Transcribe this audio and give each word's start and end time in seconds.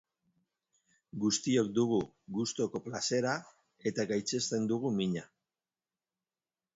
Guztiok 1.23 1.67
dugu 1.79 1.99
gustuko 2.37 2.81
plazera 2.87 3.33
eta 3.91 4.07
gaitzesten 4.13 4.65
dugu 4.73 4.93
mina. 4.97 5.23